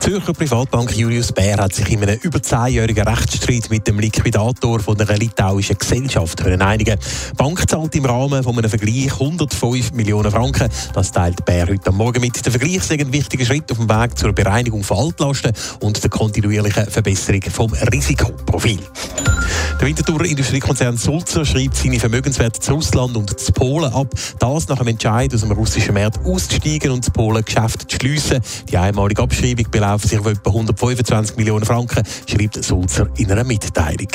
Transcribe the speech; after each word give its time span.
Zürcher 0.00 0.32
Privatbank 0.32 0.96
Julius 0.96 1.32
Baer 1.32 1.58
hat 1.58 1.74
sich 1.74 1.90
in 1.90 2.02
einem 2.02 2.18
über 2.22 2.42
zehnjährigen 2.42 3.06
Rechtsstreit 3.06 3.68
mit 3.70 3.86
dem 3.86 3.98
Liquidator 3.98 4.80
von 4.80 5.00
einer 5.00 5.16
litauischen 5.16 5.76
Gesellschaft 5.76 6.44
einigen. 6.44 6.98
Die 6.98 7.34
Bank 7.36 7.68
zahlt 7.68 7.94
im 7.94 8.04
Rahmen 8.04 8.42
von 8.42 8.56
einem 8.56 8.70
Vergleich 8.70 9.12
105 9.12 9.92
Millionen 9.92 10.30
Franken. 10.30 10.68
Das 10.94 11.12
teilt 11.12 11.44
Baer 11.44 11.68
heute 11.68 11.92
Morgen 11.92 12.20
mit. 12.20 12.44
Der 12.44 12.52
Vergleich 12.52 12.76
ist 12.76 12.92
ein 12.92 13.12
wichtiger 13.12 13.44
Schritt 13.44 13.70
auf 13.70 13.78
dem 13.78 13.88
Weg 13.88 14.16
zur 14.16 14.32
Bereinigung 14.32 14.82
von 14.82 14.98
Altlasten 14.98 15.52
und 15.80 16.02
der 16.02 16.10
kontinuierlichen 16.10 16.86
Verbesserung 16.86 17.42
vom 17.42 17.72
Risikoprofil. 17.72 18.80
Der 19.80 19.86
Winterthurer 19.86 20.24
Industriekonzern 20.24 20.96
Sulzer 20.96 21.44
schreibt 21.44 21.76
seine 21.76 22.00
Vermögenswerte 22.00 22.58
zu 22.58 22.72
Russland 22.72 23.16
und 23.16 23.38
zu 23.38 23.52
Polen 23.52 23.92
ab. 23.92 24.08
Das 24.40 24.66
nach 24.66 24.78
dem 24.78 24.88
Entscheid, 24.88 25.32
aus 25.32 25.42
dem 25.42 25.52
russischen 25.52 25.94
Markt 25.94 26.18
auszusteigen 26.26 26.90
und 26.90 27.04
zu 27.04 27.12
Polen 27.12 27.44
Geschäfte 27.44 27.86
zu 27.86 27.96
schliessen. 27.96 28.40
Die 28.68 28.76
einmalige 28.76 29.22
Abschreibung 29.22 29.70
belaufen 29.70 30.08
sich 30.08 30.18
auf 30.18 30.26
etwa 30.26 30.50
125 30.50 31.36
Millionen 31.36 31.64
Franken, 31.64 32.02
schreibt 32.26 32.62
Sulzer 32.64 33.08
in 33.18 33.30
einer 33.30 33.44
Mitteilung. 33.44 34.08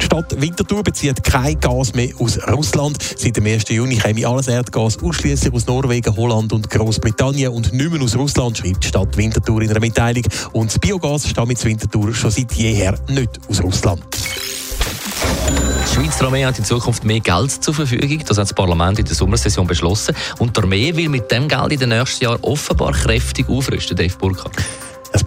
Die 0.00 0.04
Stadt 0.04 0.40
Winterthur 0.40 0.82
bezieht 0.82 1.22
kein 1.22 1.60
Gas 1.60 1.94
mehr 1.94 2.10
aus 2.18 2.40
Russland. 2.48 2.98
Seit 3.16 3.36
dem 3.36 3.46
1. 3.46 3.68
Juni 3.68 3.96
käme 3.96 4.26
alles 4.26 4.48
Erdgas 4.48 4.98
ausschließlich 5.00 5.54
aus 5.54 5.66
Norwegen, 5.66 6.16
Holland 6.16 6.52
und 6.52 6.68
Großbritannien 6.68 7.52
und 7.52 7.72
nicht 7.72 7.92
mehr 7.92 8.02
aus 8.02 8.16
Russland, 8.16 8.58
schreibt 8.58 8.82
die 8.82 8.88
Stadt 8.88 9.16
Winterthur 9.16 9.62
in 9.62 9.70
einer 9.70 9.80
Mitteilung. 9.80 10.24
Und 10.52 10.70
das 10.70 10.80
Biogas 10.80 11.28
stammt 11.28 11.48
mit 11.48 11.64
Winterthur 11.64 12.12
schon 12.12 12.32
seit 12.32 12.52
jeher 12.54 12.98
nicht 13.08 13.38
aus 13.48 13.62
Russland. 13.62 14.17
Schweizer 15.98 16.26
Armee 16.26 16.44
hat 16.44 16.56
in 16.56 16.64
Zukunft 16.64 17.04
mehr 17.04 17.18
Geld 17.18 17.50
zur 17.50 17.74
Verfügung. 17.74 18.20
Das 18.20 18.38
hat 18.38 18.44
das 18.44 18.54
Parlament 18.54 19.00
in 19.00 19.04
der 19.04 19.16
Sommersession 19.16 19.66
beschlossen. 19.66 20.14
Und 20.38 20.56
die 20.56 20.60
Armee 20.60 20.94
will 20.94 21.08
mit 21.08 21.28
dem 21.32 21.48
Geld 21.48 21.72
in 21.72 21.80
den 21.80 21.88
nächsten 21.88 22.22
Jahren 22.22 22.38
offenbar 22.42 22.92
kräftig 22.92 23.48
aufrüsten, 23.48 23.96
Dave 23.96 24.14
Burkhardt. 24.16 24.54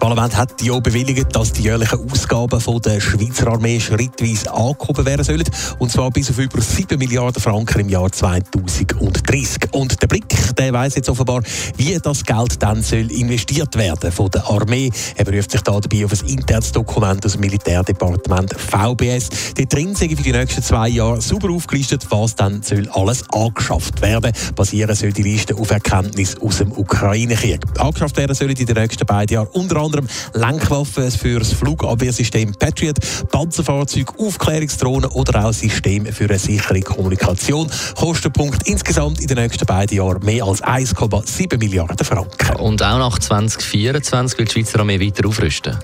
Parlament 0.02 0.36
hat 0.36 0.60
ja 0.60 0.76
bewilligt, 0.80 1.28
dass 1.32 1.52
die 1.52 1.62
jährlichen 1.62 2.10
Ausgaben 2.10 2.60
von 2.60 2.80
der 2.80 3.00
Schweizer 3.00 3.46
Armee 3.46 3.78
schrittweise 3.78 4.52
angehoben 4.52 5.06
werden 5.06 5.24
sollen. 5.24 5.44
Und 5.78 5.92
zwar 5.92 6.10
bis 6.10 6.28
auf 6.28 6.40
über 6.40 6.60
7 6.60 6.98
Milliarden 6.98 7.40
Franken 7.40 7.82
im 7.82 7.88
Jahr 7.88 8.10
2030. 8.10 9.68
Und 9.70 10.02
der 10.02 10.08
Blick, 10.08 10.56
der 10.56 10.72
weiss 10.72 10.96
jetzt 10.96 11.08
offenbar, 11.08 11.42
wie 11.76 11.96
das 12.02 12.24
Geld 12.24 12.60
dann 12.60 12.82
soll 12.82 13.12
investiert 13.12 13.76
werden 13.76 14.10
von 14.10 14.28
der 14.28 14.44
Armee. 14.44 14.90
Er 15.14 15.24
beruft 15.24 15.52
sich 15.52 15.60
da 15.60 15.78
dabei 15.78 16.04
auf 16.04 16.20
ein 16.20 16.28
internes 16.28 16.72
Dokument 16.72 17.24
aus 17.24 17.32
dem 17.34 17.42
Militärdepartement 17.42 18.54
VBS. 18.58 19.28
Dort 19.56 19.72
drin 19.72 19.94
sind 19.94 20.16
für 20.16 20.22
die 20.24 20.32
nächsten 20.32 20.64
zwei 20.64 20.88
Jahre 20.88 21.20
sauber 21.20 21.50
aufgelistet, 21.50 22.08
was 22.10 22.34
dann 22.34 22.60
soll 22.64 22.88
alles 22.88 23.22
angeschafft 23.30 24.02
werden. 24.02 24.32
Basieren 24.56 24.96
soll 24.96 25.12
die 25.12 25.22
Liste 25.22 25.54
auf 25.54 25.70
Erkenntnis 25.70 26.36
aus 26.40 26.58
dem 26.58 26.72
Ukraine-Krieg. 26.72 27.60
Angeschafft 27.78 28.16
werden 28.16 28.34
sollen 28.34 28.56
in 28.56 28.66
den 28.66 28.76
nächsten 28.76 29.06
beiden 29.06 29.34
Jahren 29.34 29.48
unter 29.52 29.76
anderem 29.76 29.91
Lenkwaffen 30.34 31.10
für 31.10 31.38
das 31.38 31.52
Flugabwehrsystem 31.52 32.54
Patriot, 32.54 32.96
Panzerfahrzeuge, 33.30 34.12
Aufklärungsdrohnen 34.18 35.10
oder 35.10 35.44
auch 35.44 35.52
Systeme 35.52 36.12
für 36.12 36.24
eine 36.24 36.38
sichere 36.38 36.80
Kommunikation. 36.80 37.70
Kostenpunkt 37.96 38.68
insgesamt 38.68 39.20
in 39.20 39.26
den 39.26 39.38
nächsten 39.38 39.66
beiden 39.66 39.96
Jahren 39.96 40.24
mehr 40.24 40.44
als 40.44 40.62
1,7 40.62 41.58
Milliarden 41.58 42.04
Franken. 42.04 42.56
Und 42.56 42.82
auch 42.82 42.98
nach 42.98 43.18
2024 43.18 44.38
will 44.38 44.46
die 44.46 44.52
Schweizer 44.52 44.80
Armee 44.80 45.00
weiter 45.00 45.28
aufrüsten. 45.28 45.76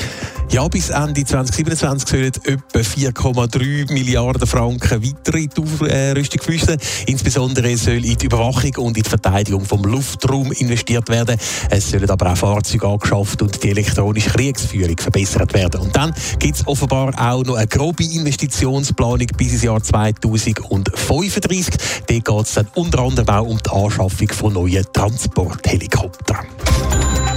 Ja, 0.50 0.66
bis 0.66 0.88
Ende 0.88 1.24
2027 1.24 2.08
sollen 2.08 2.26
etwa 2.26 2.78
4,3 2.78 3.92
Milliarden 3.92 4.46
Franken 4.46 5.02
weiter 5.02 5.36
in 5.36 5.50
die 5.50 5.60
Aufrüstung 5.60 6.40
fließen. 6.40 6.76
Insbesondere 7.06 7.76
soll 7.76 8.04
in 8.04 8.16
die 8.16 8.26
Überwachung 8.26 8.74
und 8.78 8.96
in 8.96 9.02
die 9.02 9.08
Verteidigung 9.08 9.64
vom 9.66 9.82
Luftraum 9.84 10.50
investiert 10.52 11.08
werden. 11.10 11.36
Es 11.68 11.90
sollen 11.90 12.08
aber 12.08 12.32
auch 12.32 12.36
Fahrzeuge 12.36 12.88
angeschafft 12.88 13.42
und 13.42 13.62
die 13.62 13.70
elektronische 13.70 14.30
Kriegsführung 14.30 14.96
verbessert 14.96 15.52
werden. 15.52 15.80
Und 15.82 15.94
dann 15.94 16.14
gibt 16.38 16.56
es 16.56 16.66
offenbar 16.66 17.12
auch 17.18 17.44
noch 17.44 17.56
eine 17.56 17.66
grobe 17.66 18.04
Investitionsplanung 18.04 19.26
bis 19.36 19.52
ins 19.52 19.62
Jahr 19.62 19.82
2035. 19.82 21.66
Dort 22.06 22.24
geht 22.24 22.46
es 22.46 22.54
dann 22.54 22.68
unter 22.74 23.00
anderem 23.00 23.28
auch 23.28 23.46
um 23.46 23.58
die 23.58 23.70
Anschaffung 23.70 24.28
von 24.28 24.54
neuen 24.54 24.84
Transporthelikoptern. 24.94 26.46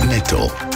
Netto. 0.08 0.50